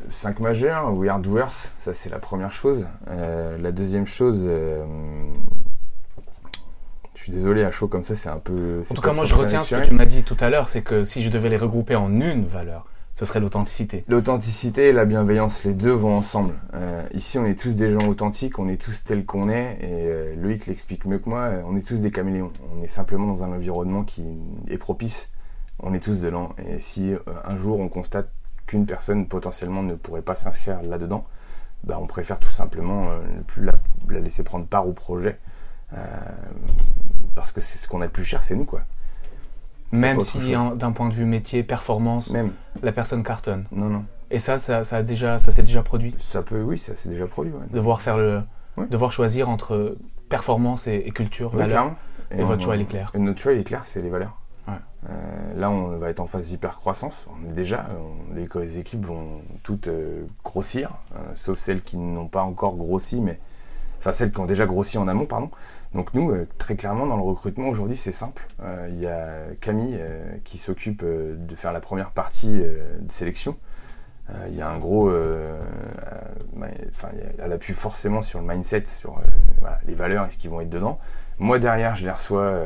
cinq 0.08 0.40
majeures. 0.40 0.92
We 0.96 1.10
are 1.10 1.18
doers, 1.18 1.52
ça 1.78 1.92
c'est 1.92 2.10
la 2.10 2.18
première 2.18 2.52
chose. 2.52 2.86
la 3.08 3.72
deuxième 3.72 4.06
chose 4.06 4.48
je 7.22 7.26
suis 7.26 7.32
désolé, 7.32 7.62
à 7.62 7.70
chaud 7.70 7.86
comme 7.86 8.02
ça, 8.02 8.16
c'est 8.16 8.28
un 8.28 8.38
peu. 8.38 8.82
En 8.90 8.94
tout 8.94 9.00
cas, 9.00 9.12
moi, 9.12 9.24
je 9.24 9.34
retiens 9.34 9.60
ce 9.60 9.76
que 9.76 9.86
tu 9.86 9.94
m'as 9.94 10.06
dit 10.06 10.24
tout 10.24 10.36
à 10.40 10.50
l'heure, 10.50 10.68
c'est 10.68 10.82
que 10.82 11.04
si 11.04 11.22
je 11.22 11.30
devais 11.30 11.48
les 11.48 11.56
regrouper 11.56 11.94
en 11.94 12.10
une 12.20 12.46
valeur, 12.46 12.86
ce 13.14 13.24
serait 13.24 13.38
l'authenticité. 13.38 14.04
L'authenticité 14.08 14.88
et 14.88 14.92
la 14.92 15.04
bienveillance, 15.04 15.62
les 15.62 15.74
deux 15.74 15.92
vont 15.92 16.16
ensemble. 16.16 16.54
Euh, 16.74 17.02
ici, 17.14 17.38
on 17.38 17.46
est 17.46 17.56
tous 17.56 17.76
des 17.76 17.90
gens 17.90 18.08
authentiques, 18.08 18.58
on 18.58 18.68
est 18.68 18.76
tous 18.80 19.04
tels 19.04 19.24
qu'on 19.24 19.48
est, 19.48 19.78
et 19.80 20.06
euh, 20.08 20.34
Loïc 20.34 20.66
l'explique 20.66 21.04
mieux 21.04 21.20
que 21.20 21.28
moi, 21.28 21.42
euh, 21.42 21.62
on 21.68 21.76
est 21.76 21.86
tous 21.86 22.00
des 22.00 22.10
caméléons. 22.10 22.50
On 22.76 22.82
est 22.82 22.88
simplement 22.88 23.28
dans 23.28 23.44
un 23.44 23.52
environnement 23.52 24.02
qui 24.02 24.24
est 24.68 24.78
propice, 24.78 25.30
on 25.82 25.92
est 25.94 26.00
tous 26.00 26.20
dedans. 26.20 26.54
Et 26.68 26.78
si 26.78 27.14
un 27.44 27.56
jour 27.56 27.80
on 27.80 27.88
constate 27.88 28.30
qu'une 28.66 28.86
personne 28.86 29.26
potentiellement 29.26 29.82
ne 29.82 29.94
pourrait 29.94 30.22
pas 30.22 30.34
s'inscrire 30.34 30.82
là-dedans, 30.82 31.24
bah, 31.84 31.98
on 32.00 32.06
préfère 32.06 32.38
tout 32.38 32.50
simplement 32.50 33.08
ne 33.36 33.42
plus 33.42 33.64
la, 33.64 33.72
la, 34.08 34.20
laisser 34.20 34.44
prendre 34.44 34.66
part 34.66 34.86
au 34.86 34.92
projet 34.92 35.38
parce 37.34 37.52
que 37.52 37.60
c'est 37.60 37.78
ce 37.78 37.88
qu'on 37.88 38.00
a 38.00 38.06
de 38.06 38.12
plus 38.12 38.24
cher, 38.24 38.44
c'est 38.44 38.54
nous, 38.54 38.64
quoi. 38.64 38.82
Même 39.92 40.20
si 40.20 40.38
d'un 40.76 40.92
point 40.92 41.08
de 41.08 41.14
vue 41.14 41.26
métier, 41.26 41.62
performance, 41.62 42.30
Même. 42.30 42.52
la 42.82 42.92
personne 42.92 43.22
cartonne. 43.22 43.66
Non, 43.72 43.88
non. 43.88 44.04
Et 44.30 44.38
ça, 44.38 44.56
ça, 44.56 44.84
ça 44.84 44.96
a 44.96 45.02
déjà, 45.02 45.38
ça 45.38 45.52
s'est 45.52 45.62
déjà 45.62 45.82
produit. 45.82 46.14
Ça 46.18 46.42
peut, 46.42 46.62
oui, 46.62 46.78
ça 46.78 46.94
s'est 46.94 47.10
déjà 47.10 47.26
produit. 47.26 47.52
Ouais. 47.52 47.66
Devoir 47.70 48.00
faire 48.00 48.16
le, 48.16 48.40
devoir 48.88 49.12
choisir 49.12 49.50
entre 49.50 49.98
performance 50.30 50.86
et, 50.86 51.02
culture, 51.10 51.50
valeur. 51.50 51.92
Et, 52.30 52.42
votre 52.42 52.62
choix 52.62 52.76
il 52.76 52.82
est 52.82 52.86
clair. 52.86 53.12
Et 53.14 53.18
notre 53.18 53.38
choix 53.38 53.52
il 53.52 53.58
est 53.60 53.64
clair, 53.64 53.84
c'est 53.84 54.00
les 54.00 54.08
valeurs. 54.08 54.40
Euh, 54.68 55.54
là, 55.56 55.70
on 55.70 55.96
va 55.96 56.10
être 56.10 56.20
en 56.20 56.26
phase 56.26 56.48
d'hyper 56.48 56.76
croissance. 56.76 57.26
Déjà, 57.54 57.88
les, 58.34 58.78
équipes 58.78 59.04
vont 59.04 59.42
toutes 59.62 59.88
euh, 59.88 60.24
grossir, 60.44 60.90
euh, 61.14 61.18
sauf 61.34 61.58
celles 61.58 61.82
qui 61.82 61.96
n'ont 61.96 62.28
pas 62.28 62.42
encore 62.42 62.76
grossi, 62.76 63.20
mais 63.20 63.40
enfin 63.98 64.12
celles 64.12 64.32
qui 64.32 64.38
ont 64.40 64.46
déjà 64.46 64.66
grossi 64.66 64.98
en 64.98 65.08
amont, 65.08 65.26
pardon. 65.26 65.50
Donc 65.94 66.14
nous, 66.14 66.32
très 66.56 66.76
clairement, 66.76 67.06
dans 67.06 67.16
le 67.16 67.22
recrutement 67.22 67.68
aujourd'hui, 67.68 67.96
c'est 67.96 68.12
simple. 68.12 68.46
Il 68.88 68.98
y 68.98 69.06
a 69.06 69.28
Camille 69.60 70.00
qui 70.42 70.56
s'occupe 70.56 71.04
de 71.04 71.54
faire 71.54 71.70
la 71.70 71.80
première 71.80 72.12
partie 72.12 72.58
de 72.58 73.12
sélection. 73.12 73.58
Il 74.48 74.54
y 74.54 74.62
a 74.62 74.68
un 74.70 74.78
gros, 74.78 75.10
enfin, 76.88 77.08
elle 77.38 77.52
appuie 77.52 77.74
forcément 77.74 78.22
sur 78.22 78.40
le 78.40 78.46
mindset, 78.46 78.84
sur 78.86 79.20
les 79.86 79.94
valeurs 79.94 80.24
et 80.24 80.30
ce 80.30 80.38
qui 80.38 80.48
vont 80.48 80.62
être 80.62 80.70
dedans. 80.70 80.98
Moi 81.42 81.58
derrière, 81.58 81.96
je 81.96 82.04
les 82.04 82.10
reçois, 82.12 82.56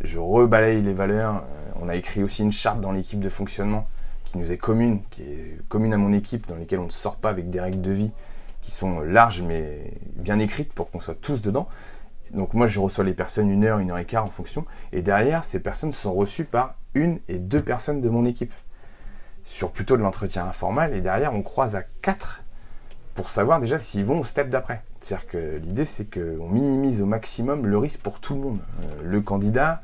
je 0.00 0.18
rebalaye 0.18 0.80
les 0.80 0.94
valeurs. 0.94 1.44
on 1.82 1.88
a 1.90 1.96
écrit 1.96 2.22
aussi 2.22 2.42
une 2.42 2.50
charte 2.50 2.80
dans 2.80 2.92
l'équipe 2.92 3.20
de 3.20 3.28
fonctionnement 3.28 3.86
qui 4.24 4.38
nous 4.38 4.52
est 4.52 4.56
commune, 4.56 5.02
qui 5.10 5.20
est 5.20 5.60
commune 5.68 5.92
à 5.92 5.98
mon 5.98 6.14
équipe, 6.14 6.48
dans 6.48 6.54
lesquelles 6.54 6.78
on 6.78 6.86
ne 6.86 6.88
sort 6.88 7.16
pas 7.16 7.28
avec 7.28 7.50
des 7.50 7.60
règles 7.60 7.82
de 7.82 7.90
vie 7.90 8.10
qui 8.62 8.70
sont 8.70 9.00
larges 9.00 9.42
mais 9.42 9.92
bien 10.16 10.38
écrites 10.38 10.72
pour 10.72 10.90
qu'on 10.90 10.98
soit 10.98 11.14
tous 11.20 11.42
dedans. 11.42 11.68
Donc 12.32 12.54
moi 12.54 12.68
je 12.68 12.80
reçois 12.80 13.04
les 13.04 13.12
personnes 13.12 13.50
une 13.50 13.64
heure, 13.64 13.80
une 13.80 13.90
heure 13.90 13.98
et 13.98 14.06
quart 14.06 14.24
en 14.24 14.30
fonction, 14.30 14.64
et 14.92 15.02
derrière 15.02 15.44
ces 15.44 15.60
personnes 15.60 15.92
sont 15.92 16.14
reçues 16.14 16.44
par 16.44 16.76
une 16.94 17.18
et 17.28 17.38
deux 17.38 17.60
personnes 17.60 18.00
de 18.00 18.08
mon 18.08 18.24
équipe 18.24 18.54
sur 19.44 19.72
plutôt 19.72 19.98
de 19.98 20.02
l'entretien 20.02 20.46
informel, 20.46 20.94
et 20.94 21.02
derrière 21.02 21.34
on 21.34 21.42
croise 21.42 21.76
à 21.76 21.82
quatre 22.00 22.42
pour 23.14 23.30
savoir 23.30 23.60
déjà 23.60 23.78
s'ils 23.78 24.04
vont 24.04 24.20
au 24.20 24.24
step 24.24 24.48
d'après. 24.48 24.82
C'est-à-dire 25.00 25.26
que 25.26 25.56
l'idée 25.58 25.84
c'est 25.84 26.06
qu'on 26.12 26.48
minimise 26.48 27.02
au 27.02 27.06
maximum 27.06 27.66
le 27.66 27.78
risque 27.78 28.00
pour 28.00 28.20
tout 28.20 28.34
le 28.34 28.40
monde, 28.40 28.58
euh, 28.82 29.02
le 29.04 29.20
candidat 29.20 29.82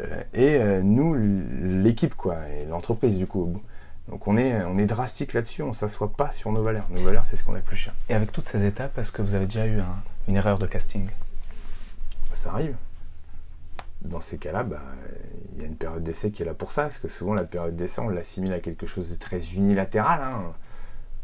euh, 0.00 0.22
et 0.34 0.56
euh, 0.56 0.82
nous 0.82 1.14
l'équipe 1.14 2.14
quoi, 2.14 2.36
et 2.48 2.66
l'entreprise 2.66 3.16
du 3.16 3.26
coup. 3.26 3.60
Donc 4.08 4.26
on 4.26 4.36
est, 4.36 4.62
on 4.64 4.76
est 4.78 4.86
drastique 4.86 5.34
là-dessus, 5.34 5.62
on 5.62 5.68
ne 5.68 5.72
s'assoit 5.72 6.12
pas 6.12 6.32
sur 6.32 6.50
nos 6.50 6.62
valeurs. 6.62 6.86
Nos 6.90 7.02
valeurs, 7.02 7.24
c'est 7.24 7.36
ce 7.36 7.44
qu'on 7.44 7.54
a 7.54 7.60
plus 7.60 7.76
cher. 7.76 7.94
Et 8.08 8.14
avec 8.14 8.32
toutes 8.32 8.48
ces 8.48 8.64
étapes, 8.64 8.98
est-ce 8.98 9.12
que 9.12 9.22
vous 9.22 9.34
avez 9.34 9.46
déjà 9.46 9.66
eu 9.66 9.80
une 10.26 10.36
erreur 10.36 10.58
de 10.58 10.66
casting? 10.66 11.06
Bah, 11.06 12.34
Ça 12.34 12.50
arrive. 12.50 12.74
Dans 14.02 14.20
ces 14.20 14.38
cas-là, 14.38 14.64
bah, 14.64 14.80
il 15.54 15.60
y 15.60 15.64
a 15.64 15.68
une 15.68 15.76
période 15.76 16.02
d'essai 16.02 16.32
qui 16.32 16.42
est 16.42 16.46
là 16.46 16.54
pour 16.54 16.72
ça, 16.72 16.82
parce 16.82 16.98
que 16.98 17.06
souvent 17.06 17.34
la 17.34 17.44
période 17.44 17.76
d'essai, 17.76 18.00
on 18.00 18.08
l'assimile 18.08 18.52
à 18.52 18.58
quelque 18.58 18.86
chose 18.86 19.10
de 19.10 19.14
très 19.16 19.52
unilatéral. 19.52 20.20
Hein. 20.22 20.54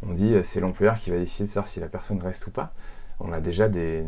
On 0.02 0.12
dit 0.12 0.34
euh, 0.34 0.42
c'est 0.42 0.60
l'employeur 0.60 0.98
qui 0.98 1.10
va 1.10 1.18
décider 1.18 1.46
de 1.46 1.52
savoir 1.52 1.68
si 1.68 1.80
la 1.80 1.88
personne 1.88 2.20
reste 2.20 2.46
ou 2.46 2.50
pas. 2.50 2.72
On 3.18 3.32
a 3.32 3.40
déjà 3.40 3.68
des, 3.68 4.04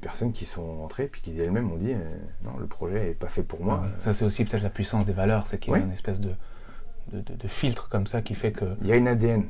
personnes 0.00 0.32
qui 0.32 0.44
sont 0.44 0.80
entrées 0.82 1.08
puis 1.08 1.20
qui 1.20 1.38
elles-mêmes 1.38 1.70
ont 1.70 1.76
dit 1.76 1.92
euh, 1.92 1.98
non, 2.44 2.56
le 2.58 2.66
projet 2.66 3.06
n'est 3.06 3.14
pas 3.14 3.28
fait 3.28 3.42
pour 3.42 3.62
moi. 3.62 3.84
ça, 3.98 4.14
c'est 4.14 4.24
aussi 4.24 4.44
peut-être 4.44 4.62
la 4.62 4.70
puissance 4.70 5.04
des 5.04 5.12
valeurs, 5.12 5.46
c'est 5.46 5.58
qu'il 5.58 5.72
y 5.72 5.76
a 5.76 5.80
une 5.80 5.90
espèce 5.90 6.20
de, 6.20 6.34
de, 7.12 7.48
filtre 7.48 7.88
comme 7.88 8.06
ça 8.06 8.22
qui 8.22 8.34
fait 8.34 8.52
que. 8.52 8.76
Il 8.82 8.86
y 8.86 8.92
a 8.92 8.96
une 8.96 9.08
ADN. 9.08 9.44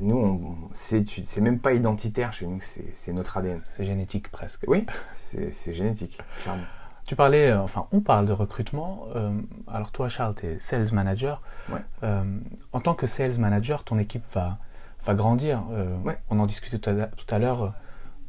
Nous, 0.00 0.68
c'est 0.72 1.40
même 1.40 1.60
pas 1.60 1.72
identitaire 1.72 2.34
chez 2.34 2.46
nous, 2.46 2.60
c'est 2.60 3.12
notre 3.12 3.38
ADN. 3.38 3.62
C'est 3.74 3.86
génétique 3.86 4.30
presque. 4.30 4.64
Oui, 4.68 4.84
c'est 5.14 5.72
génétique, 5.72 6.18
clairement. 6.42 6.64
Tu 7.08 7.16
parlais, 7.16 7.50
euh, 7.50 7.62
enfin, 7.62 7.86
on 7.90 8.00
parle 8.00 8.26
de 8.26 8.34
recrutement. 8.34 9.06
Euh, 9.16 9.32
alors 9.66 9.92
toi, 9.92 10.10
Charles, 10.10 10.34
tu 10.34 10.44
es 10.44 10.60
sales 10.60 10.92
manager. 10.92 11.40
Euh, 12.02 12.38
en 12.74 12.80
tant 12.80 12.92
que 12.92 13.06
sales 13.06 13.38
manager, 13.38 13.82
ton 13.82 13.98
équipe 13.98 14.24
va, 14.34 14.58
va 15.08 15.14
grandir. 15.14 15.62
On 16.30 16.38
en 16.38 16.46
discutait 16.46 16.78
tout 16.78 17.34
à, 17.34 17.38
l'heure. 17.38 17.74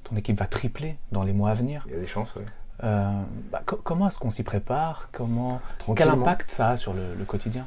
Ton 0.04 0.16
équipe 0.16 0.40
va 0.40 0.46
tripler 0.46 0.98
dans 1.12 1.24
les 1.24 1.34
mois 1.34 1.52
à 1.52 1.54
venir. 1.54 1.84
Il 1.88 1.94
y 1.94 1.96
a 1.96 2.00
des 2.00 2.06
chances, 2.06 2.34
oui. 2.36 2.44
Bah, 2.82 3.62
comment 3.66 4.08
est-ce 4.08 4.20
qu'on 4.20 4.30
s'y 4.30 4.44
prépare? 4.44 5.10
Comment 5.12 5.62
Quel 5.96 6.10
impact 6.10 6.52
ça 6.52 6.70
a 6.70 6.78
sur 6.78 6.94
le 6.94 7.24
quotidien 7.26 7.66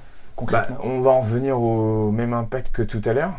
bah, 0.51 0.67
on 0.83 1.01
va 1.01 1.11
en 1.11 1.21
revenir 1.21 1.61
au 1.61 2.11
même 2.11 2.33
impact 2.33 2.73
que 2.73 2.83
tout 2.83 3.03
à 3.05 3.13
l'heure. 3.13 3.35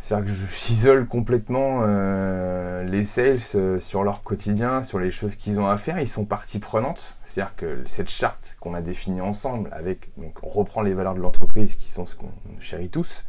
C'est-à-dire 0.00 0.32
que 0.32 0.40
j'isole 0.54 1.06
complètement 1.06 1.80
euh, 1.82 2.84
les 2.84 3.02
sales 3.02 3.38
euh, 3.56 3.80
sur 3.80 4.04
leur 4.04 4.22
quotidien, 4.22 4.82
sur 4.82 5.00
les 5.00 5.10
choses 5.10 5.34
qu'ils 5.34 5.58
ont 5.58 5.66
à 5.66 5.76
faire. 5.76 5.98
Ils 5.98 6.06
sont 6.06 6.24
partie 6.24 6.60
prenante. 6.60 7.16
C'est-à-dire 7.24 7.56
que 7.56 7.82
cette 7.84 8.08
charte 8.08 8.56
qu'on 8.60 8.74
a 8.74 8.80
définie 8.80 9.20
ensemble, 9.20 9.70
avec, 9.72 10.10
donc 10.16 10.38
on 10.42 10.48
reprend 10.48 10.82
les 10.82 10.94
valeurs 10.94 11.14
de 11.14 11.20
l'entreprise 11.20 11.74
qui 11.74 11.88
sont 11.88 12.06
ce 12.06 12.14
qu'on 12.14 12.30
chérit 12.60 12.88
tous. 12.88 13.24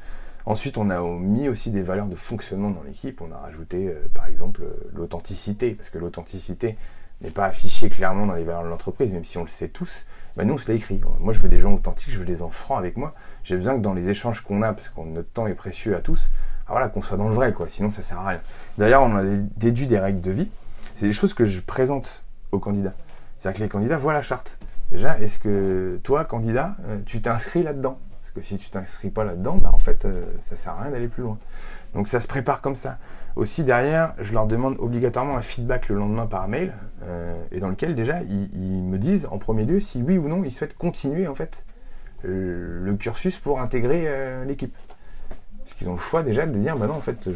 Ensuite, 0.50 0.79
on 0.79 0.89
a 0.89 1.00
mis 1.00 1.48
aussi 1.48 1.70
des 1.70 1.84
valeurs 1.84 2.08
de 2.08 2.15
fonctionnement 2.15 2.72
dans 2.72 2.82
l'équipe. 2.82 3.22
On 3.22 3.32
a 3.32 3.38
rajouté, 3.38 3.88
euh, 3.88 4.10
par 4.12 4.25
exemple, 4.25 4.63
l'authenticité, 4.96 5.75
parce 5.75 5.91
que 5.91 6.00
l'authenticité 6.00 6.75
n'est 7.22 7.29
pas 7.29 7.46
affichée 7.46 7.88
clairement 7.88 8.25
dans 8.25 8.34
les 8.34 8.44
valeurs 8.44 8.63
de 8.63 8.70
l'entreprise, 8.70 9.13
même 9.13 9.24
si 9.24 9.38
on 9.38 9.44
le 9.44 9.48
sait 9.48 9.68
tous. 9.68 10.08
Bah, 10.36 10.46
nous 10.46 10.56
on 10.56 10.58
se 10.58 10.68
l'a 10.68 10.74
écrit. 10.74 11.00
Moi 11.20 11.34
je 11.34 11.39
veux 11.39 11.50
des 11.50 11.60
gens 11.60 11.72
authentiques, 11.74 12.12
je 12.12 12.18
veux 12.18 12.25
des 12.25 12.38
gens 12.38 12.50
francs 12.50 12.79
avec 12.79 12.98
moi. 12.98 13.13
J'ai 13.44 13.58
besoin 13.58 13.75
que 13.75 13.82
dans 13.82 13.94
les 13.94 14.10
échanges 14.10 14.41
qu'on 14.41 14.63
a, 14.63 14.74
parce 14.74 14.89
que 14.89 15.00
notre 15.01 15.29
temps 15.29 15.46
est 15.46 15.53
précieux 15.53 15.96
à 15.96 16.00
tous, 16.00 16.32
ah, 16.65 16.72
voilà, 16.72 16.89
qu'on 16.89 17.03
soit 17.03 17.18
dans 17.18 17.27
le 17.27 17.36
vrai, 17.36 17.53
quoi. 17.53 17.70
Sinon 17.70 17.91
ça 17.91 18.01
sert 18.01 18.18
à 18.18 18.29
rien. 18.29 18.41
D'ailleurs, 18.79 19.03
on 19.03 19.15
a 19.18 19.24
déduit 19.56 19.86
des 19.86 20.00
règles 20.00 20.22
de 20.22 20.32
vie. 20.32 20.50
C'est 20.96 21.06
des 21.06 21.13
choses 21.13 21.36
que 21.36 21.46
je 21.46 21.62
présente 21.62 22.25
aux 22.51 22.60
candidats. 22.60 22.96
C'est-à-dire 23.38 23.60
que 23.60 23.63
les 23.65 23.70
candidats 23.70 23.98
voient 23.98 24.13
la 24.13 24.24
charte. 24.24 24.58
Déjà, 24.89 25.20
est-ce 25.20 25.38
que 25.38 26.00
toi, 26.01 26.25
candidat, 26.25 26.75
euh, 26.88 26.98
tu 27.06 27.22
t'inscris 27.22 27.62
là-dedans? 27.62 28.00
Parce 28.30 28.46
que 28.46 28.56
si 28.56 28.60
tu 28.60 28.70
t'inscris 28.70 29.10
pas 29.10 29.24
là-dedans, 29.24 29.56
bah, 29.56 29.72
en 29.74 29.80
fait, 29.80 30.06
euh, 30.06 30.24
ça 30.44 30.56
sert 30.56 30.74
à 30.74 30.84
rien 30.84 30.92
d'aller 30.92 31.08
plus 31.08 31.24
loin. 31.24 31.40
Donc 31.96 32.08
ça 32.08 32.20
se 32.20 32.28
prépare 32.28 32.62
comme 32.62 32.76
ça. 32.76 33.00
Aussi 33.36 33.64
derrière, 33.64 34.14
je 34.20 34.34
leur 34.34 34.46
demande 34.46 34.76
obligatoirement 34.80 35.38
un 35.38 35.42
feedback 35.42 35.90
le 35.90 35.96
lendemain 35.96 36.28
par 36.28 36.48
mail, 36.48 36.74
euh, 37.04 37.42
et 37.52 37.60
dans 37.60 37.70
lequel 37.70 37.96
déjà 37.96 38.22
ils, 38.22 38.84
me 38.84 38.98
disent 38.98 39.28
en 39.32 39.38
premier 39.38 39.66
lieu 39.66 39.80
si 39.80 40.02
oui 40.02 40.18
ou 40.18 40.28
non 40.28 40.44
ils 40.44 40.52
souhaitent 40.52 40.78
continuer 40.78 41.28
en 41.28 41.36
fait 41.36 41.64
euh, 42.26 42.84
le 42.84 42.96
cursus 42.96 43.38
pour 43.38 43.60
intégrer 43.60 44.04
euh, 44.08 44.46
l'équipe. 44.46 44.76
Parce 45.60 45.74
qu'ils 45.74 45.90
ont 45.90 45.94
le 45.94 46.00
choix 46.00 46.24
déjà 46.24 46.46
de 46.46 46.58
dire 46.58 46.76
bah 46.78 46.88
non 46.88 46.96
en 46.96 47.02
fait 47.02 47.30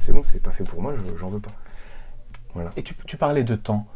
c'est 0.00 0.12
bon 0.12 0.22
c'est 0.22 0.40
pas 0.40 0.52
fait 0.52 0.64
pour 0.64 0.80
moi, 0.80 0.94
j'en 1.18 1.28
veux 1.28 1.40
pas. 1.40 1.52
Voilà. 2.54 2.70
Et 2.76 2.82
tu, 2.82 3.16
parlais 3.16 3.42
de 3.42 3.56
temps. 3.56 3.86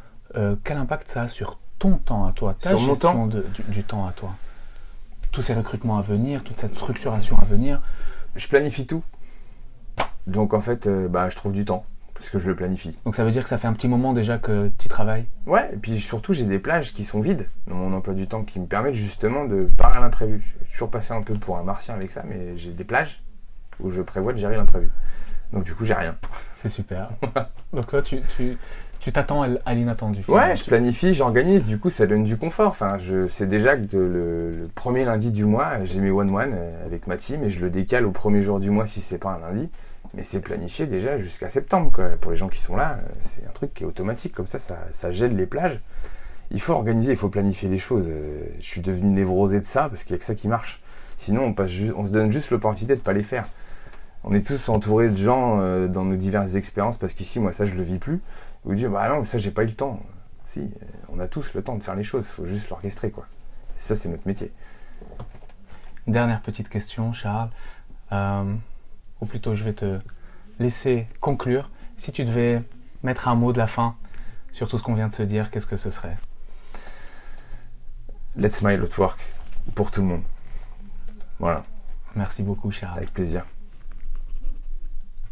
quel 0.64 0.76
impact 0.76 1.08
ça 1.08 1.22
a 1.22 1.28
sur 1.28 1.60
ton 1.78 1.96
temps 1.98 2.26
à 2.26 2.32
toi, 2.32 2.54
ta 2.58 2.70
sur 2.70 2.78
gestion 2.78 3.14
mon 3.14 3.28
temps. 3.28 3.40
du 3.68 3.84
temps 3.84 4.06
à 4.06 4.12
toi? 4.12 4.30
Tous 5.32 5.42
ces 5.42 5.54
recrutements 5.54 5.98
à 5.98 6.02
venir, 6.02 6.42
toute 6.42 6.58
cette 6.58 6.74
structuration 6.74 7.38
à 7.38 7.44
venir. 7.44 7.80
Je 8.36 8.46
planifie 8.48 8.86
tout. 8.86 9.02
Donc 10.26 10.54
en 10.54 10.60
fait, 10.60 10.86
euh, 10.86 11.08
bah, 11.08 11.28
je 11.28 11.36
trouve 11.36 11.52
du 11.52 11.64
temps 11.64 11.84
parce 12.18 12.30
que 12.30 12.38
je 12.38 12.48
le 12.48 12.56
planifie. 12.56 12.98
Donc 13.04 13.14
ça 13.14 13.24
veut 13.24 13.30
dire 13.30 13.44
que 13.44 13.48
ça 13.48 13.58
fait 13.58 13.68
un 13.68 13.72
petit 13.72 13.86
moment 13.86 14.12
déjà 14.12 14.38
que 14.38 14.70
tu 14.78 14.88
travailles? 14.88 15.26
Ouais, 15.46 15.70
et 15.72 15.76
puis 15.76 16.00
surtout 16.00 16.32
j'ai 16.32 16.44
des 16.44 16.58
plages 16.58 16.92
qui 16.92 17.04
sont 17.04 17.20
vides 17.20 17.48
dans 17.68 17.76
mon 17.76 17.96
emploi 17.96 18.12
du 18.12 18.26
temps 18.26 18.42
qui 18.42 18.58
me 18.58 18.66
permettent 18.66 18.94
justement 18.94 19.44
de 19.44 19.68
pas 19.76 19.86
à 19.86 20.00
l'imprévu. 20.00 20.42
Je 20.42 20.66
suis 20.66 20.72
toujours 20.72 20.90
passé 20.90 21.14
un 21.14 21.22
peu 21.22 21.34
pour 21.34 21.58
un 21.58 21.62
martien 21.62 21.94
avec 21.94 22.10
ça, 22.10 22.24
mais 22.28 22.56
j'ai 22.56 22.72
des 22.72 22.84
plages 22.84 23.22
où 23.78 23.90
je 23.90 24.02
prévois 24.02 24.32
de 24.32 24.38
gérer 24.38 24.56
l'imprévu. 24.56 24.90
Donc 25.52 25.64
du 25.64 25.74
coup 25.74 25.84
j'ai 25.84 25.94
rien. 25.94 26.16
C'est 26.54 26.68
super. 26.68 27.10
Donc 27.72 27.86
toi 27.86 28.02
tu, 28.02 28.20
tu, 28.36 28.58
t'attends 29.12 29.42
à 29.42 29.74
l'inattendu. 29.74 30.22
Ouais, 30.28 30.56
je 30.56 30.64
planifie, 30.64 31.14
j'organise, 31.14 31.66
du 31.66 31.78
coup 31.78 31.90
ça 31.90 32.06
donne 32.06 32.24
du 32.24 32.36
confort. 32.36 32.68
Enfin, 32.68 32.98
je 32.98 33.28
sais 33.28 33.46
déjà 33.46 33.76
que 33.76 33.96
le, 33.96 34.68
premier 34.74 35.04
lundi 35.04 35.30
du 35.30 35.44
mois, 35.44 35.84
j'ai 35.84 36.00
mes 36.00 36.10
one-one 36.10 36.52
euh, 36.54 36.86
avec 36.86 37.06
ma 37.06 37.16
team 37.16 37.44
et 37.44 37.50
je 37.50 37.60
le 37.60 37.70
décale 37.70 38.04
au 38.06 38.10
premier 38.10 38.42
jour 38.42 38.58
du 38.60 38.70
mois 38.70 38.86
si 38.86 39.00
c'est 39.00 39.18
pas 39.18 39.30
un 39.30 39.38
lundi. 39.38 39.68
Mais 40.14 40.22
c'est 40.22 40.40
planifié 40.40 40.86
déjà 40.86 41.18
jusqu'à 41.18 41.48
septembre. 41.48 41.92
Pour 42.20 42.30
les 42.30 42.36
gens 42.36 42.48
qui 42.48 42.60
sont 42.60 42.76
là, 42.76 42.98
euh, 42.98 43.08
c'est 43.22 43.46
un 43.46 43.52
truc 43.52 43.74
qui 43.74 43.84
est 43.84 43.86
automatique. 43.86 44.32
Comme 44.34 44.46
ça, 44.46 44.58
ça, 44.58 45.10
gèle 45.10 45.36
les 45.36 45.46
plages. 45.46 45.80
Il 46.50 46.60
faut 46.60 46.72
organiser, 46.72 47.12
il 47.12 47.18
faut 47.18 47.28
planifier 47.28 47.68
les 47.68 47.78
choses. 47.78 48.06
Euh, 48.08 48.46
je 48.58 48.66
suis 48.66 48.80
devenu 48.80 49.10
névrosé 49.10 49.60
de 49.60 49.64
ça 49.64 49.88
parce 49.88 50.04
qu'il 50.04 50.14
n'y 50.14 50.16
a 50.16 50.20
que 50.20 50.24
ça 50.24 50.34
qui 50.34 50.48
marche. 50.48 50.82
Sinon, 51.16 51.54
on, 51.56 51.62
on 51.96 52.06
se 52.06 52.10
donne 52.10 52.32
juste 52.32 52.50
l'opportunité 52.50 52.94
de 52.94 53.00
ne 53.00 53.04
pas 53.04 53.12
les 53.12 53.22
faire. 53.22 53.48
On 54.24 54.34
est 54.34 54.44
tous 54.44 54.68
entourés 54.68 55.08
de 55.08 55.16
gens 55.16 55.58
dans 55.86 56.04
nos 56.04 56.16
diverses 56.16 56.56
expériences 56.56 56.96
parce 56.96 57.12
qu'ici, 57.12 57.38
moi, 57.38 57.52
ça, 57.52 57.64
je 57.64 57.74
le 57.74 57.82
vis 57.82 57.98
plus. 57.98 58.20
Vous 58.64 58.74
dites, 58.74 58.88
bah 58.88 59.08
non, 59.08 59.24
ça, 59.24 59.38
j'ai 59.38 59.50
pas 59.50 59.62
eu 59.62 59.66
le 59.66 59.74
temps. 59.74 60.00
Si, 60.44 60.70
on 61.08 61.20
a 61.20 61.28
tous 61.28 61.54
le 61.54 61.62
temps 61.62 61.76
de 61.76 61.82
faire 61.82 61.94
les 61.94 62.02
choses. 62.02 62.26
Il 62.26 62.32
faut 62.32 62.46
juste 62.46 62.70
l'orchestrer, 62.70 63.10
quoi. 63.10 63.26
ça, 63.76 63.94
c'est 63.94 64.08
notre 64.08 64.26
métier. 64.26 64.52
Dernière 66.06 66.40
petite 66.40 66.68
question, 66.68 67.12
Charles 67.12 67.50
ou 69.20 69.26
plutôt 69.26 69.54
je 69.54 69.64
vais 69.64 69.72
te 69.72 70.00
laisser 70.58 71.06
conclure. 71.20 71.70
Si 71.96 72.12
tu 72.12 72.24
devais 72.24 72.62
mettre 73.02 73.28
un 73.28 73.34
mot 73.34 73.52
de 73.52 73.58
la 73.58 73.66
fin 73.66 73.96
sur 74.52 74.68
tout 74.68 74.78
ce 74.78 74.82
qu'on 74.82 74.94
vient 74.94 75.08
de 75.08 75.12
se 75.12 75.22
dire, 75.22 75.50
qu'est-ce 75.50 75.66
que 75.66 75.76
ce 75.76 75.90
serait? 75.90 76.16
Let's 78.36 78.56
smile 78.56 78.82
at 78.82 78.98
work 78.98 79.18
pour 79.74 79.90
tout 79.90 80.00
le 80.00 80.06
monde. 80.06 80.22
Voilà. 81.38 81.64
Merci 82.14 82.42
beaucoup, 82.42 82.70
Charles. 82.70 82.98
Avec 82.98 83.12
plaisir. 83.12 83.44